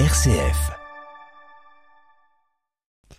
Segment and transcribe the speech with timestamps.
[0.00, 0.72] RCF.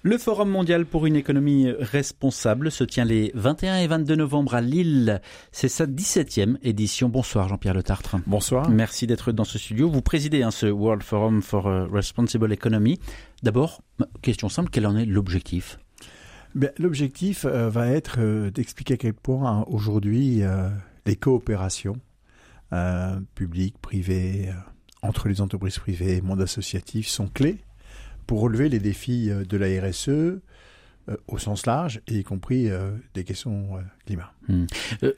[0.03, 4.59] Le Forum mondial pour une économie responsable se tient les 21 et 22 novembre à
[4.59, 5.21] Lille.
[5.53, 7.07] C'est sa 17e édition.
[7.07, 8.17] Bonsoir Jean-Pierre Le Tartre.
[8.27, 8.69] Bonsoir.
[8.69, 9.89] Merci d'être dans ce studio.
[9.89, 12.99] Vous présidez hein, ce World Forum for a Responsible Economy.
[13.41, 13.81] D'abord,
[14.21, 15.79] question simple, quel en est l'objectif?
[16.77, 20.67] L'objectif euh, va être euh, d'expliquer à quel point hein, aujourd'hui euh,
[21.05, 21.95] les coopérations
[23.35, 24.49] publiques, privées,
[25.05, 27.59] entre les entreprises privées et le monde associatif sont clés
[28.27, 30.39] pour relever les défis euh, de la RSE euh,
[31.27, 33.77] au sens large, y compris euh, des questions
[34.07, 34.33] climat.
[34.47, 34.65] Hmm.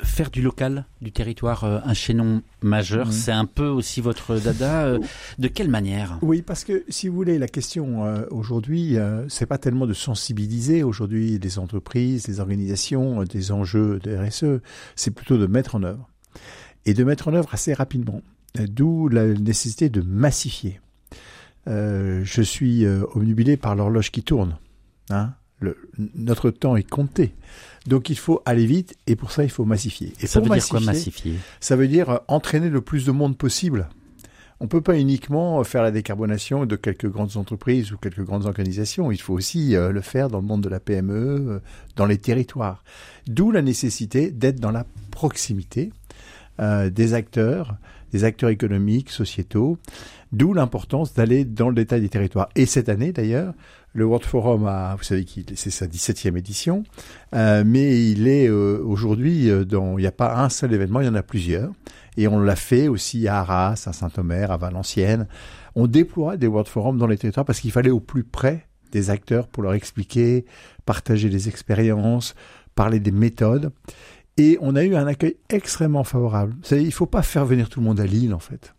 [0.03, 3.11] faire du local, du territoire, un chaînon majeur, hmm.
[3.11, 4.97] c'est un peu aussi votre dada.
[5.39, 6.19] de quelle manière?
[6.21, 8.97] Oui, parce que si vous voulez, la question aujourd'hui,
[9.29, 14.61] c'est pas tellement de sensibiliser aujourd'hui les entreprises, les organisations, des enjeux de RSE,
[14.95, 16.09] c'est plutôt de mettre en œuvre.
[16.85, 18.21] Et de mettre en œuvre assez rapidement.
[18.65, 20.79] D'où la nécessité de massifier.
[21.67, 24.57] Euh, je suis euh, omnubilé par l'horloge qui tourne.
[25.09, 25.33] Hein.
[26.15, 27.33] notre temps est compté.
[27.87, 30.13] Donc il faut aller vite et pour ça il faut massifier.
[30.21, 33.37] Et ça veut dire quoi massifier Ça veut dire euh, entraîner le plus de monde
[33.37, 33.89] possible.
[34.59, 38.47] On ne peut pas uniquement faire la décarbonation de quelques grandes entreprises ou quelques grandes
[38.47, 39.11] organisations.
[39.11, 41.61] Il faut aussi le faire dans le monde de la PME,
[41.95, 42.83] dans les territoires.
[43.27, 45.91] D'où la nécessité d'être dans la proximité
[46.59, 47.77] des acteurs,
[48.11, 49.77] des acteurs économiques, sociétaux,
[50.33, 52.49] D'où l'importance d'aller dans le détail des territoires.
[52.55, 53.53] Et cette année, d'ailleurs,
[53.93, 56.83] le World Forum a, vous savez qu'il c'est sa 17e édition,
[57.33, 60.99] euh, mais il est euh, aujourd'hui euh, dans, il n'y a pas un seul événement,
[60.99, 61.71] il y en a plusieurs.
[62.17, 65.27] Et on l'a fait aussi à Arras, à Saint-Omer, à Valenciennes.
[65.75, 69.09] On déploie des World Forums dans les territoires parce qu'il fallait au plus près des
[69.09, 70.45] acteurs pour leur expliquer,
[70.85, 72.35] partager des expériences,
[72.75, 73.71] parler des méthodes.
[74.37, 76.55] Et on a eu un accueil extrêmement favorable.
[76.71, 78.73] Il ne faut pas faire venir tout le monde à Lille, en fait.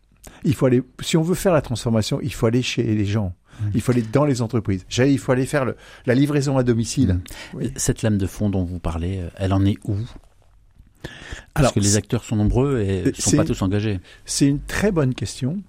[0.45, 3.35] Il faut aller, si on veut faire la transformation, il faut aller chez les gens.
[3.61, 3.65] Mmh.
[3.75, 4.85] Il faut aller dans les entreprises.
[4.99, 7.19] Il faut aller faire le, la livraison à domicile.
[7.55, 7.61] Mmh.
[7.77, 9.97] Cette lame de fond dont vous parlez, euh, elle en est où?
[11.55, 14.01] Parce que les acteurs sont nombreux et ne sont pas tous engagés.
[14.25, 15.61] C'est une très bonne question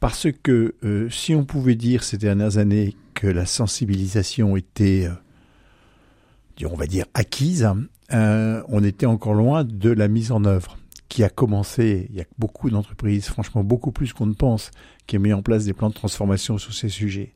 [0.00, 6.68] parce que euh, si on pouvait dire ces dernières années que la sensibilisation était, euh,
[6.68, 7.68] on va dire, acquise,
[8.10, 12.24] on était encore loin de la mise en œuvre qui a commencé, il y a
[12.38, 14.70] beaucoup d'entreprises, franchement beaucoup plus qu'on ne pense,
[15.06, 17.34] qui ont mis en place des plans de transformation sur ces sujets.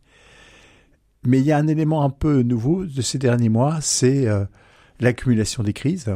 [1.24, 4.44] Mais il y a un élément un peu nouveau de ces derniers mois, c'est euh,
[5.00, 6.14] l'accumulation des crises.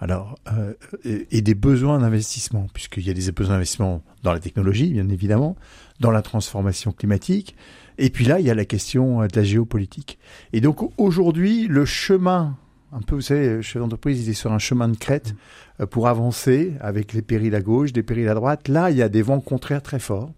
[0.00, 0.72] Alors, euh,
[1.04, 5.56] et, des besoins d'investissement, puisqu'il y a des besoins d'investissement dans la technologie, bien évidemment,
[5.98, 7.54] dans la transformation climatique,
[7.98, 10.18] et puis là, il y a la question euh, de la géopolitique.
[10.54, 12.56] Et donc aujourd'hui, le chemin
[12.92, 15.34] un peu, vous savez, le chef d'entreprise, il est sur un chemin de crête
[15.80, 18.68] euh, pour avancer avec les périls à gauche, des périls à droite.
[18.68, 20.32] Là, il y a des vents contraires très forts.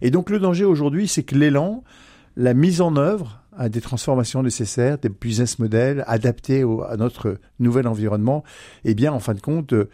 [0.00, 1.84] Et donc, le danger aujourd'hui, c'est que l'élan,
[2.36, 7.86] la mise en œuvre à des transformations nécessaires, des business models adaptés à notre nouvel
[7.86, 8.44] environnement,
[8.84, 9.90] eh bien, en fin de compte, euh,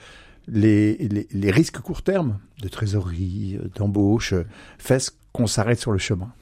[0.47, 4.35] les, les, les risques court terme de trésorerie, euh, d'embauche,
[4.79, 6.33] fassent qu'on s'arrête sur le chemin.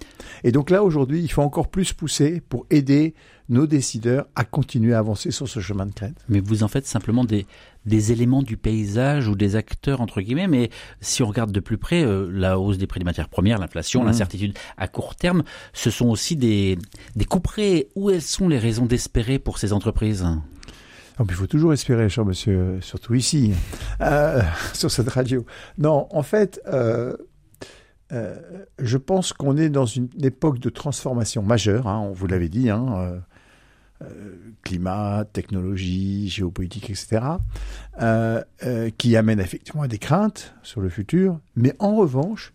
[0.44, 3.14] Et donc là, aujourd'hui, il faut encore plus pousser pour aider
[3.48, 6.14] nos décideurs à continuer à avancer sur ce chemin de crête.
[6.28, 7.47] Mais vous en faites simplement des,
[7.86, 10.69] des éléments du paysage ou des acteurs, entre guillemets, mais
[11.00, 14.03] si on regarde de plus près, euh, la hausse des prix des matières premières, l'inflation,
[14.03, 14.06] mmh.
[14.06, 15.42] l'incertitude à court terme,
[15.72, 16.76] ce sont aussi des,
[17.16, 17.88] des couperets.
[17.94, 20.26] Où elles sont les raisons d'espérer pour ces entreprises?
[21.19, 23.53] Il faut toujours espérer, cher monsieur, surtout ici,
[24.03, 24.42] euh,
[24.74, 25.47] sur cette radio.
[25.78, 27.16] Non, en fait, euh,
[28.12, 28.36] euh,
[28.78, 32.68] je pense qu'on est dans une époque de transformation majeure, hein, on vous l'avait dit,
[32.68, 33.18] hein, euh,
[34.02, 37.22] euh, climat, technologie, géopolitique, etc.,
[38.98, 41.38] qui amène effectivement à des craintes sur le futur.
[41.56, 42.52] Mais en revanche,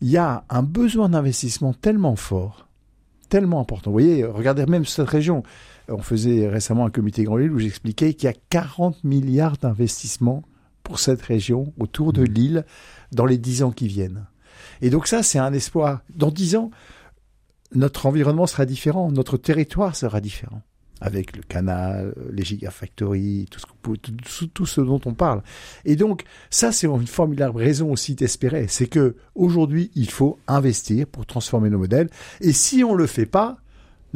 [0.00, 2.68] il y a un besoin d'investissement tellement fort,
[3.28, 3.90] tellement important.
[3.90, 5.42] Vous voyez, regardez même cette région.
[5.88, 10.42] On faisait récemment un comité Grand Lille où j'expliquais qu'il y a 40 milliards d'investissements
[10.82, 12.32] pour cette région autour de mmh.
[12.32, 12.64] l'île
[13.12, 14.26] dans les 10 ans qui viennent.
[14.82, 16.00] Et donc ça, c'est un espoir.
[16.14, 16.70] Dans dix ans,
[17.74, 20.62] notre environnement sera différent, notre territoire sera différent
[21.00, 23.46] avec le canal, les gigafactories,
[24.54, 25.42] tout ce, dont on parle.
[25.84, 28.66] Et donc, ça, c'est une formidable raison aussi d'espérer.
[28.68, 32.08] C'est que aujourd'hui, il faut investir pour transformer nos modèles.
[32.40, 33.58] Et si on le fait pas,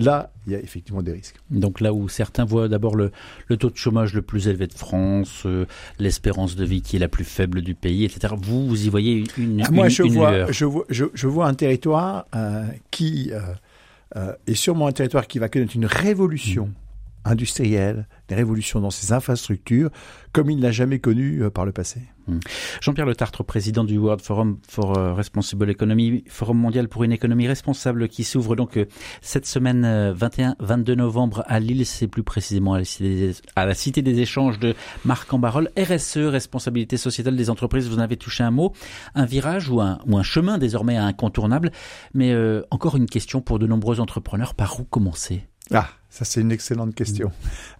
[0.04, 1.36] là, il y a effectivement des risques.
[1.50, 3.12] Donc là où certains voient d'abord le,
[3.58, 5.66] taux de chômage le plus élevé de France, euh,
[5.98, 8.34] l'espérance de vie qui est la plus faible du pays, etc.
[8.36, 12.26] Vous, vous y voyez une, ah, Moi, je, vois, je, vois, je, vois un territoire
[12.34, 13.32] euh, qui
[14.16, 16.70] euh, est sûrement un territoire qui va connaître une révolution.
[17.24, 19.90] industrielle, des révolutions dans ses infrastructures
[20.32, 22.02] comme il ne l'a jamais connu par le passé.
[22.28, 22.38] Hmm.
[22.80, 27.48] Jean-Pierre Le Tartre, président du World Forum for Responsible Economy, Forum mondial pour une économie
[27.48, 28.78] responsable qui s'ouvre donc
[29.22, 33.74] cette semaine 21-22 novembre à Lille, c'est plus précisément à la, cité des, à la
[33.74, 38.44] Cité des échanges de Marc en RSE, responsabilité sociétale des entreprises, vous en avez touché
[38.44, 38.72] un mot,
[39.16, 41.72] un virage ou un, ou un chemin désormais incontournable,
[42.14, 42.32] mais
[42.70, 45.42] encore une question pour de nombreux entrepreneurs, par où commencer?
[45.72, 47.30] Ah, ça c'est une excellente question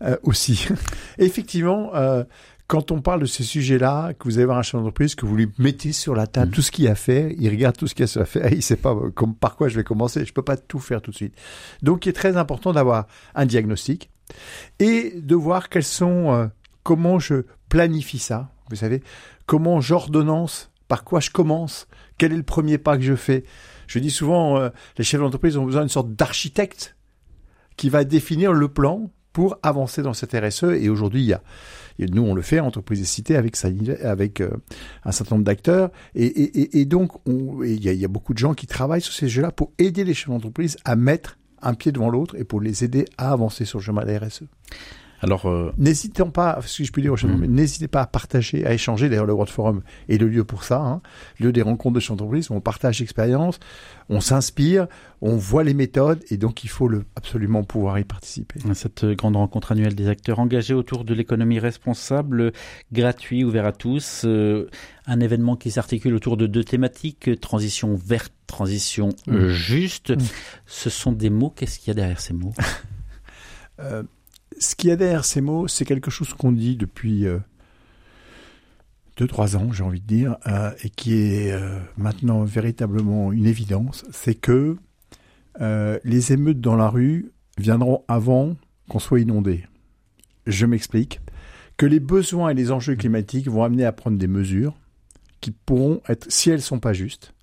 [0.03, 0.40] euh, aussi.
[1.19, 2.25] Effectivement, euh,
[2.67, 5.49] quand on parle de ces sujets-là, que vous avez un chef d'entreprise, que vous lui
[5.59, 6.55] mettez sur la table mm.
[6.55, 8.93] tout ce qu'il a fait, il regarde tout ce qu'il a fait, il sait pas
[8.95, 11.35] euh, comme, par quoi je vais commencer, je peux pas tout faire tout de suite.
[11.83, 14.11] Donc il est très important d'avoir un diagnostic
[14.79, 16.51] et de voir quels sont,
[16.85, 19.03] comment je planifie ça, vous savez,
[19.47, 23.43] comment j'ordonnance, par quoi je commence, quel est le premier pas que je fais.
[23.89, 26.95] Je dis souvent, les chefs d'entreprise ont besoin d'une sorte d'architecte
[27.77, 30.65] qui va définir le plan pour avancer dans cette RSE.
[30.65, 31.43] Et aujourd'hui, il y a,
[32.11, 34.51] nous, on le fait, Entreprise et Cité, avec, euh,
[35.05, 35.91] un certain nombre d'acteurs.
[36.15, 40.05] Et, donc, il y, a, beaucoup de gens qui travaillent sur ces jeux-là pour aider
[40.05, 43.65] les chefs d'entreprise à mettre un pied devant l'autre et pour les aider à avancer
[43.65, 44.45] sur le chemin de la RSE.
[45.21, 45.73] Alors, euh...
[45.79, 47.47] n'hésitez pas, si je puis dire, mmh.
[47.47, 49.09] n'hésitez pas à partager, à échanger.
[49.09, 51.03] D'ailleurs, le World Forum est le lieu pour ça, hein,
[51.39, 53.61] lieu des rencontres de d'entreprise où on partage l'expérience,
[54.09, 54.87] on s'inspire,
[55.21, 58.61] on voit les méthodes, et donc il faut le, absolument pouvoir y participer.
[58.75, 62.53] Cette grande rencontre annuelle des acteurs engagés autour de l'économie responsable,
[62.93, 64.69] gratuit, ouvert à tous, euh,
[65.07, 69.49] un événement qui s'articule autour de deux thématiques transition verte, transition mmh.
[69.49, 70.11] juste.
[70.11, 70.23] Mmh.
[70.67, 71.51] Ce sont des mots.
[71.51, 72.55] Qu'est-ce qu'il y a derrière ces mots?
[73.83, 74.03] Euh,
[74.59, 77.27] ce qu'il y a derrière ces mots, c'est quelque chose qu'on dit depuis
[79.19, 83.47] 2-3 euh, ans, j'ai envie de dire, euh, et qui est euh, maintenant véritablement une
[83.47, 84.77] évidence, c'est que
[86.05, 88.57] les émeutes dans la rue viendront avant
[88.89, 89.67] qu'on soit inondé.
[90.47, 91.21] Je m'explique.
[91.77, 94.75] Que les besoins et les enjeux climatiques vont amener à prendre des mesures
[95.43, 97.35] qui pourront être, si elles ne sont pas justes,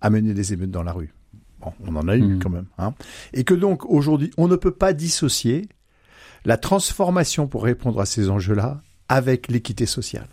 [0.00, 1.12] amener des émeutes dans la rue.
[1.60, 2.38] Bon, on en a eu mmh.
[2.40, 2.66] quand même.
[2.78, 2.94] Hein.
[3.34, 5.68] Et que donc aujourd'hui, on ne peut pas dissocier
[6.44, 10.28] la transformation pour répondre à ces enjeux-là avec l'équité sociale.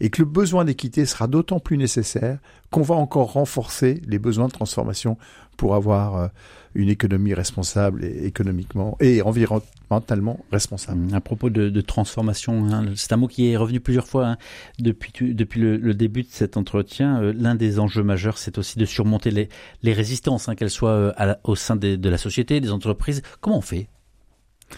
[0.00, 2.38] Et que le besoin d'équité sera d'autant plus nécessaire
[2.70, 5.18] qu'on va encore renforcer les besoins de transformation
[5.56, 6.28] pour avoir euh,
[6.74, 11.14] une économie responsable et économiquement et environnementalement responsable.
[11.14, 14.36] À propos de, transformation, hein, c'est un mot qui est revenu plusieurs fois hein,
[14.78, 17.20] depuis, depuis le, début de cet entretien.
[17.22, 19.48] Euh, l'un des enjeux majeurs, c'est aussi de surmonter les,
[19.82, 23.22] les résistances, hein, qu'elles soient euh, au sein de la société, des entreprises.
[23.40, 23.88] Comment on fait?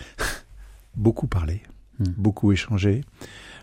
[0.97, 1.63] beaucoup parlé,
[1.99, 2.05] hmm.
[2.17, 3.03] beaucoup échangé.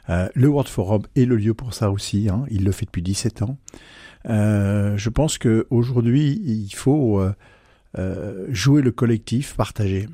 [0.10, 2.30] Euh, le World Forum est le lieu pour ça aussi.
[2.30, 2.45] Hein.
[2.50, 3.57] il le fait depuis 17 ans.
[4.30, 7.22] Euh, je pense qu'aujourd'hui, il faut
[7.98, 10.07] euh, jouer le collectif, partager.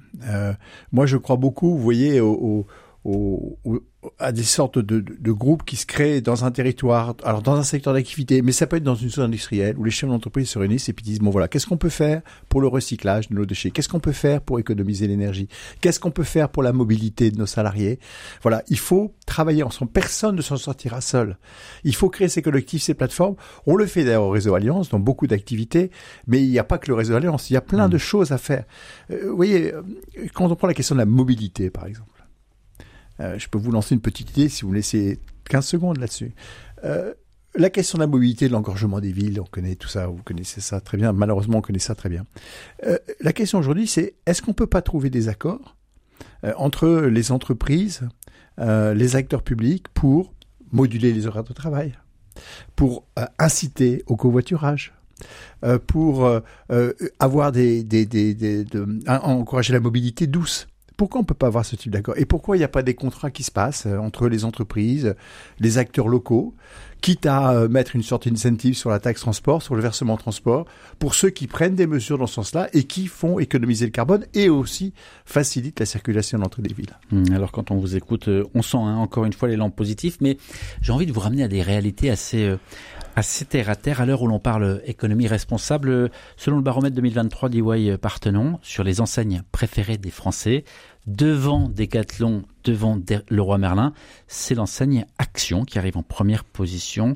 [0.92, 2.68] Moi, je crois beaucoup, vous voyez, au,
[3.04, 3.88] au, au,
[4.20, 7.64] à des sortes de, de, groupes qui se créent dans un territoire, alors dans un
[7.64, 10.60] secteur d'activité, mais ça peut être dans une zone industrielle où les chefs d'entreprise se
[10.60, 13.46] réunissent et puis disent bon voilà, qu'est-ce qu'on peut faire pour le recyclage de nos
[13.46, 13.72] déchets?
[13.72, 15.48] Qu'est-ce qu'on peut faire pour économiser l'énergie?
[15.82, 18.00] Qu'est-ce qu'on peut faire pour la mobilité de nos salariés?
[18.42, 19.92] Voilà, il faut travailler ensemble.
[19.92, 21.38] Personne ne s'en sortira seul.
[21.84, 23.36] Il faut créer ces collectifs, ces plateformes.
[23.66, 25.92] On le fait d'ailleurs au réseau Alliance dans beaucoup d'activités,
[26.28, 27.50] mais il n'y a pas que le réseau Alliance.
[27.50, 27.92] Il y a plein mmh.
[27.92, 28.66] de choses à faire.
[29.12, 29.82] Euh, vous voyez, euh,
[30.34, 32.17] quand on prend la question de la mobilité, par exemple.
[33.20, 35.20] Euh, je peux vous lancer une petite idée si vous me laissez
[35.50, 36.34] 15 secondes là-dessus.
[36.84, 37.14] Euh,
[37.56, 40.62] la question de la mobilité, de l'engorgement des villes, on connaît tout ça, vous connaissez
[40.62, 42.26] ça très bien, malheureusement on connaît ça très bien.
[42.86, 45.76] Euh, la question aujourd'hui, c'est est-ce qu'on ne peut pas trouver des accords
[46.58, 48.02] entre les entreprises,
[48.60, 50.34] les acteurs publics pour
[50.72, 51.94] moduler les horaires de travail,
[52.76, 53.08] pour
[53.40, 54.94] inciter au covoiturage,
[55.88, 56.30] pour
[57.20, 60.68] avoir des, des, des, des de, encourager la mobilité douce?
[60.98, 62.16] Pourquoi on ne peut pas avoir ce type d'accord?
[62.18, 65.16] Et pourquoi il n'y a pas des contrats qui se passent euh, entre les entreprises,
[65.60, 66.56] les acteurs locaux,
[67.02, 70.66] quitte à euh, mettre une sorte d'incentive sur la taxe transport, sur le versement transport,
[70.98, 74.26] pour ceux qui prennent des mesures dans ce sens-là et qui font économiser le carbone
[74.34, 76.98] et aussi facilitent la circulation entre les villes?
[77.12, 80.18] Hum, alors quand on vous écoute, euh, on sent hein, encore une fois l'élan positif,
[80.20, 80.38] mais
[80.82, 82.58] j'ai envie de vous ramener à des réalités assez
[83.18, 86.12] assez terre à terre à l'heure où l'on parle économie responsable.
[86.38, 90.66] Selon le baromètre 2023 d'EY Partenon, sur les enseignes préférées des Français,
[91.08, 93.94] devant Decathlon, devant Leroy Merlin,
[94.28, 97.16] c'est l'enseigne Action qui arrive en première position.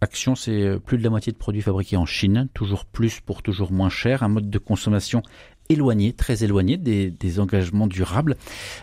[0.00, 3.42] Action, c'est euh, plus de la moitié de produits fabriqués en Chine, toujours plus pour
[3.42, 5.22] toujours moins cher, un mode de consommation
[5.68, 8.36] éloigné, très éloigné des, engagements durables.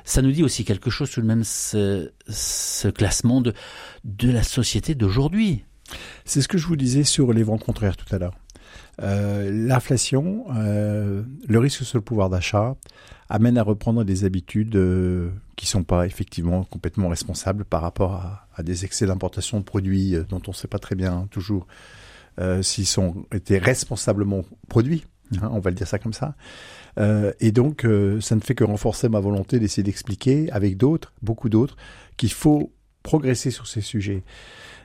[0.04, 2.12] Ça nous dit aussi quelque chose tout de même ce,
[2.90, 5.64] classement de la société d'aujourd'hui.
[6.26, 8.36] C'est ce que je vous disais sur les vents contraires tout à l'heure.
[9.02, 12.76] Euh, l'inflation, euh, le risque sur le pouvoir d'achat
[13.30, 18.48] amène à reprendre des habitudes euh, qui sont pas effectivement complètement responsables par rapport à,
[18.56, 21.66] à des excès d'importation de produits euh, dont on ne sait pas très bien toujours
[22.40, 25.06] euh, s'ils sont été responsablement produits.
[25.42, 26.36] Hein, on va le dire ça comme ça.
[26.98, 31.14] Euh, et donc, euh, ça ne fait que renforcer ma volonté d'essayer d'expliquer avec d'autres,
[31.22, 31.78] beaucoup d'autres,
[32.18, 34.24] qu'il faut progresser sur ces sujets.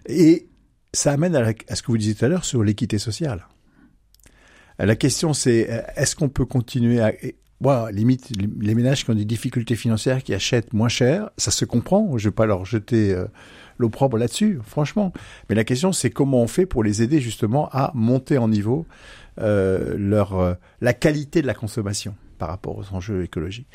[0.07, 0.49] Et
[0.95, 3.47] ça amène à, la- à ce que vous disiez tout à l'heure sur l'équité sociale.
[4.79, 7.13] La question, c'est est-ce qu'on peut continuer à...
[7.61, 11.51] voilà, limite, les- les ménages qui ont des difficultés financières, qui achètent moins cher, ça
[11.51, 12.19] se comprend.
[12.19, 13.27] Je ne vais pas leur jeter euh,
[13.79, 15.13] l'opprobre là-dessus, franchement.
[15.49, 18.87] Mais la question, c'est comment on fait pour les aider justement à monter en niveau
[19.41, 23.69] euh, leur euh, la qualité de la consommation par rapport aux enjeux écologiques.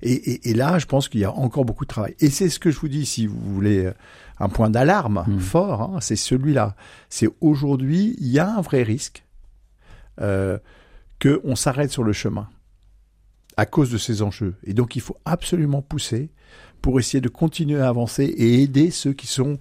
[0.00, 2.14] Et, et, et là, je pense qu'il y a encore beaucoup de travail.
[2.20, 3.92] Et c'est ce que je vous dis, si vous voulez euh,
[4.38, 5.40] un point d'alarme Mhm.
[5.40, 6.76] fort, hein, c'est celui-là.
[7.08, 9.24] C'est aujourd'hui, il y a un vrai risque
[10.20, 10.58] euh,
[11.18, 12.48] que on s'arrête sur le chemin
[13.56, 14.54] à cause de ces enjeux.
[14.64, 16.30] Et donc, il faut absolument pousser
[16.82, 19.58] pour essayer de continuer à avancer et aider ceux qui sont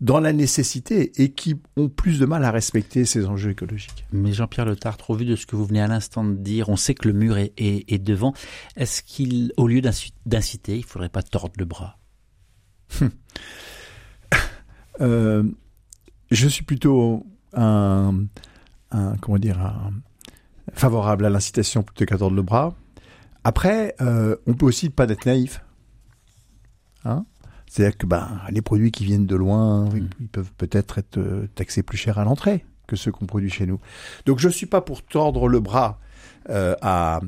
[0.00, 4.06] dans la nécessité et qui ont plus de mal à respecter ces enjeux écologiques.
[4.12, 6.70] Mais Jean-Pierre Le Tartre, au vu de ce que vous venez à l'instant de dire,
[6.70, 8.32] on sait que le mur est, est- est devant.
[8.76, 11.98] Est-ce qu'il, au lieu d'inci- d'inciter, il faudrait pas tordre le bras?
[15.00, 15.44] Euh,
[16.30, 18.24] je suis plutôt un,
[18.90, 19.92] un comment dire un,
[20.72, 22.74] favorable à l'incitation plutôt qu'à tordre le bras.
[23.44, 25.64] Après, euh, on peut aussi pas être naïf.
[27.04, 27.24] Hein
[27.66, 31.48] C'est-à-dire que ben, les produits qui viennent de loin, ils, ils peuvent peut-être être euh,
[31.54, 33.80] taxés plus cher à l'entrée que ceux qu'on produit chez nous.
[34.26, 36.00] Donc je suis pas pour tordre le bras
[36.48, 37.22] euh, à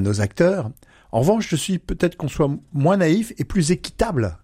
[0.00, 0.70] nos acteurs.
[1.12, 4.38] En revanche, je suis peut-être qu'on soit moins naïf et plus équitable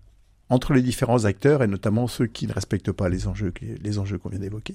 [0.50, 4.18] entre les différents acteurs et notamment ceux qui ne respectent pas les enjeux, les enjeux
[4.18, 4.74] qu'on vient d'évoquer.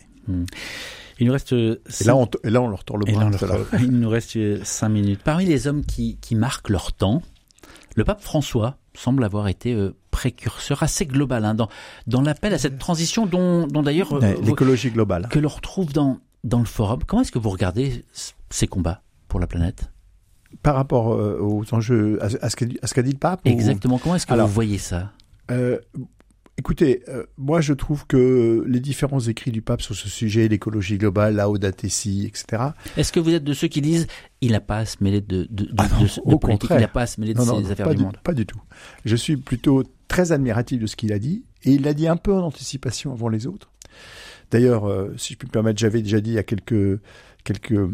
[1.19, 1.53] Il nous reste.
[1.53, 3.29] Et là, on, et là, on leur tord le bras.
[3.29, 5.21] là, leur- il nous reste euh, cinq minutes.
[5.23, 7.21] Parmi les hommes qui, qui marquent leur temps,
[7.95, 11.69] le pape François semble avoir été euh, précurseur assez global hein, dans,
[12.07, 15.27] dans l'appel à cette transition dont, dont d'ailleurs euh, L'écologie globale.
[15.29, 16.99] que l'on retrouve dans, dans le forum.
[17.05, 18.05] Comment est-ce que vous regardez
[18.49, 19.91] ces combats pour la planète?
[20.63, 23.97] Par rapport euh, aux enjeux, à, à ce qu'a dit, le pape ou- Exactement.
[23.99, 25.11] Comment est-ce que Alors, vous voyez ça?
[25.51, 25.79] Euh,
[26.57, 30.97] écoutez, euh, moi je trouve que les différents écrits du pape sur ce sujet, l'écologie
[30.97, 32.63] globale, la Tessie, etc.
[32.97, 34.07] Est-ce que vous êtes de ceux qui disent
[34.41, 36.77] il n'a pas à se mêler de, de, de, Ah non, de au politique, contraire.
[36.79, 38.45] il n'a pas à se mêler de Non, non, affaires pas du monde pas du
[38.45, 38.61] tout.
[39.05, 42.17] Je suis plutôt très admiratif de ce qu'il a dit, et il l'a dit un
[42.17, 43.71] peu en anticipation avant les autres.
[44.51, 46.99] D'ailleurs, euh, si je puis me permettre, j'avais déjà dit à quelques,
[47.43, 47.87] quelques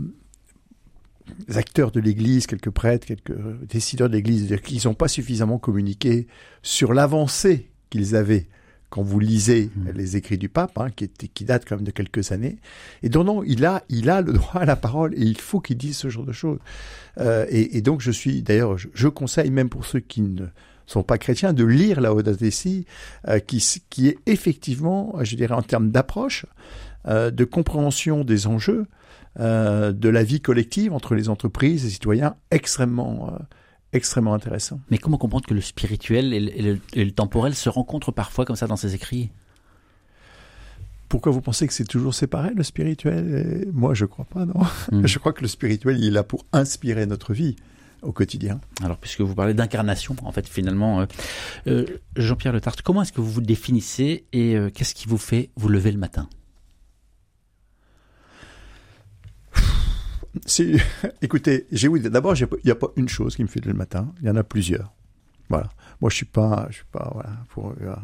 [1.53, 3.36] acteurs de l'Église, quelques prêtres, quelques
[3.67, 6.27] décideurs de l'Église, qu'ils n'ont pas suffisamment communiqué
[6.62, 8.48] sur l'avancée qu'ils avaient
[8.89, 9.89] quand vous lisez Mm.
[9.94, 12.58] les écrits du pape, hein, qui, datent quand même de quelques années.
[13.03, 15.60] Et donc, non, il a, il a le droit à la parole et il faut
[15.60, 16.60] qu'il dise ce genre de choses.
[17.20, 20.46] Euh, et, et donc, je suis, d'ailleurs, je, je conseille même pour ceux qui ne
[20.86, 22.86] sont pas chrétiens de lire la Odadesi,
[23.27, 26.46] euh, qui est effectivement, je dirais, en termes d'approche,
[27.08, 28.88] euh, de compréhension des enjeux,
[29.40, 33.38] euh, de la vie collective entre les entreprises et les citoyens, extrêmement, euh,
[33.94, 34.80] extrêmement intéressant.
[34.92, 38.12] Mais comment comprendre que le spirituel et le, et le- et le temporel se rencontrent
[38.12, 39.30] parfois comme ça dans ses écrits?
[41.10, 43.68] Pourquoi vous pensez que c'est toujours séparé, le spirituel?
[43.72, 44.62] Moi, je crois pas, non.
[44.92, 45.06] Hmm.
[45.08, 47.56] Je crois que le spirituel, il est là pour inspirer notre vie
[48.02, 48.60] au quotidien.
[48.84, 51.06] Alors, puisque vous parlez d'incarnation, en fait, finalement, euh,
[51.68, 51.86] euh,
[52.18, 55.50] Jean-Pierre Le Tartre, comment est-ce que vous vous définissez et euh, qu'est-ce qui vous fait
[55.56, 56.28] vous lever le matin?
[60.46, 60.77] Si,
[61.22, 64.13] écoutez, j'ai oui, d'abord, il n'y a pas une chose qui me fait le matin.
[64.22, 64.94] Il y en a plusieurs.
[65.50, 65.70] Voilà.
[66.01, 67.32] Moi, je suis pas, je suis pas, voilà.
[67.82, 67.96] Euh,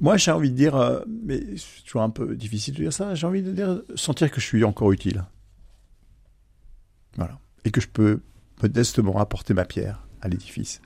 [0.00, 3.14] moi, j'ai envie de dire, euh, mais c'est toujours un peu difficile de dire ça.
[3.14, 5.24] J'ai envie de dire, sentir que je suis encore utile.
[7.16, 7.38] Voilà.
[7.64, 8.20] Et que je peux
[8.62, 10.80] modestement apporter ma pierre à l'édifice.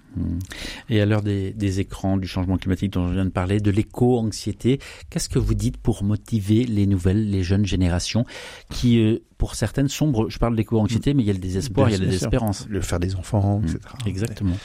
[0.89, 3.71] Et à l'heure des, des écrans, du changement climatique dont je viens de parler, de
[3.71, 8.27] l'éco-anxiété, qu'est-ce que vous dites pour motiver les nouvelles, les jeunes générations
[8.71, 10.29] qui, euh, pour certaines, sombrent?
[10.29, 12.67] Je parle d'éco-anxiété, mais il y a le désespoir, il y a la désespérance.
[12.69, 13.65] Le faire des enfants, Hmm.
[13.65, 13.79] etc.
[14.07, 14.57] Exactement.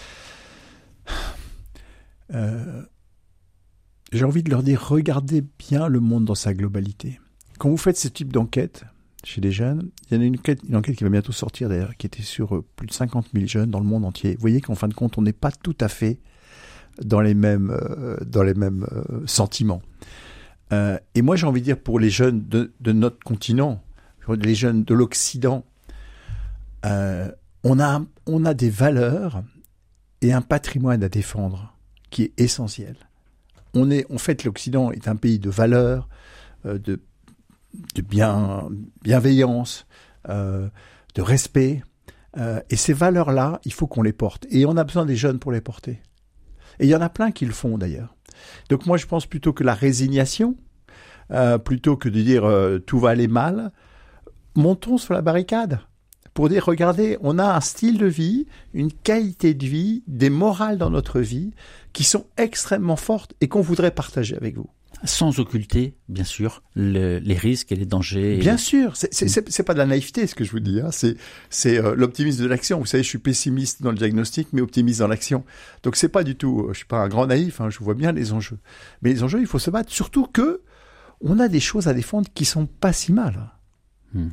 [2.34, 2.84] Euh,
[4.12, 7.20] j'ai envie de leur dire, regardez bien le monde dans sa globalité.
[7.58, 8.84] Quand vous faites ce type d'enquête
[9.28, 12.08] chez les jeunes, il y en a une enquête, qui va bientôt sortir d'ailleurs, qui
[12.08, 14.36] était sur euh, plus de 50 000 jeunes dans le monde entier.
[14.36, 16.20] Vous voyez qu'en fin de compte, on n'est pas tout à fait
[17.02, 19.82] dans les mêmes, euh, dans les mêmes euh, sentiments.
[21.16, 23.82] Et moi, j'ai envie de dire pour les jeunes de, de notre continent,
[24.28, 25.64] les jeunes de l'Occident,
[26.84, 29.44] on, a, on a des valeurs
[30.20, 31.74] et un patrimoine à défendre
[32.10, 32.98] qui est essentiel.
[33.74, 36.10] On est, en fait, l'Occident est un pays de valeurs,
[36.66, 37.00] de,
[37.96, 38.70] de bien,
[39.04, 39.86] bienveillance,
[40.30, 40.70] euh,
[41.16, 41.84] de respect.
[42.38, 44.46] Euh, et ces valeurs-là, il faut qu'on les porte.
[44.50, 46.02] Et on a besoin des jeunes pour les porter.
[46.80, 48.16] Et il y en a plein qui le font d'ailleurs.
[48.70, 50.56] Donc moi, je pense plutôt que la résignation,
[51.32, 52.44] euh, plutôt que de dire
[52.86, 53.72] tout va aller mal,
[54.56, 55.80] montons sur la barricade
[56.38, 58.46] pour dire regardez, on a un style de vie,
[58.76, 61.52] une qualité de vie, des morales dans notre vie
[61.94, 64.70] qui sont extrêmement fortes et qu'on voudrait partager avec vous
[65.04, 68.38] sans occulter, bien sûr, les risques et les dangers.
[68.38, 70.90] Bien sûr, c'est pas de la naïveté ce que je vous dis, hein.
[71.50, 72.80] c'est euh, l'optimisme de l'action.
[72.80, 75.44] Vous savez, je suis pessimiste dans le diagnostic, mais optimiste dans l'action.
[75.84, 77.94] Donc c'est pas du tout, euh, je suis pas un grand naïf, hein, je vois
[77.94, 78.60] bien les enjeux.
[79.02, 80.62] Mais les enjeux, il faut se battre, surtout que
[81.22, 83.52] on a des choses à défendre qui sont pas si mal.
[84.14, 84.30] Hmm.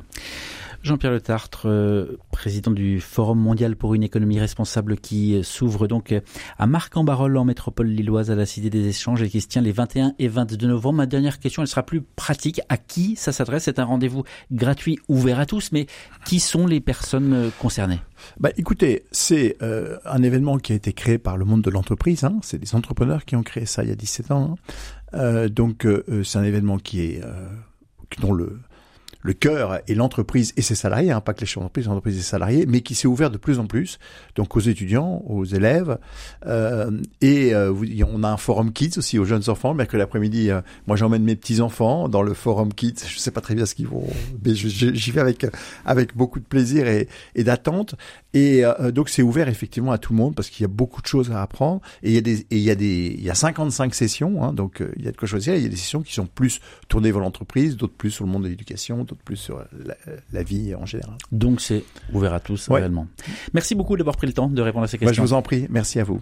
[0.85, 6.13] Jean-Pierre Le Tartre, euh, président du Forum mondial pour une économie responsable qui s'ouvre donc
[6.59, 9.71] à Marc-en-Barol en métropole lilloise à la Cité des Échanges et qui se tient les
[9.71, 10.97] 21 et 22 novembre.
[10.97, 12.61] Ma dernière question, elle sera plus pratique.
[12.69, 13.63] À qui ça s'adresse?
[13.63, 15.87] C'est un rendez-vous gratuit, ouvert à tous, mais
[16.23, 17.99] qui sont les personnes euh, concernées?
[18.39, 22.23] Bah, écoutez, c'est euh, un événement qui a été créé par le monde de l'entreprise.
[22.23, 22.37] Hein.
[22.43, 24.55] C'est des entrepreneurs qui ont créé ça il y a 17 ans.
[25.13, 25.47] Hein.
[25.47, 25.87] donc
[26.23, 27.21] c'est un événement qui est
[28.19, 28.59] dont le
[29.25, 32.21] le cœur et l'entreprise et ses salariés, hein, pas que les chefs d'entreprise, l'entreprise et
[32.21, 33.97] ses salariés, mais qui s'est ouvert de plus en plus,
[34.35, 35.97] donc aux étudiants, aux élèves,
[36.45, 36.91] euh,
[37.21, 37.73] et euh,
[38.07, 41.35] on a un forum kids aussi aux jeunes enfants, mercredi l'après-midi, euh, moi j'emmène mes
[41.35, 44.07] petits enfants dans le forum kids, je sais pas très bien ce qu'ils vont,
[44.45, 45.47] mais j'y vais avec
[45.85, 47.07] avec beaucoup de plaisir et,
[47.43, 47.95] d'attente,
[48.35, 51.01] et euh, donc c'est ouvert effectivement à tout le monde parce qu'il y a beaucoup
[51.01, 53.31] de choses à apprendre, et il y a des, il y a des, il y
[53.31, 55.75] a 55 sessions, hein, donc il y a de quoi choisir, il y a des
[55.75, 59.37] sessions qui sont plus tournées vers l'entreprise, d'autres plus sur le monde de l'éducation, plus
[59.37, 59.63] sur
[60.33, 61.15] la, vie en général.
[61.31, 63.07] Donc c'est ouvert à tous réellement.
[63.53, 65.13] Merci beaucoup d'avoir pris le temps de répondre à ces questions.
[65.23, 66.21] je vous en prie, merci à vous.